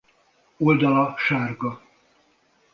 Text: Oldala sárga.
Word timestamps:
Oldala 0.59 1.15
sárga. 1.17 1.79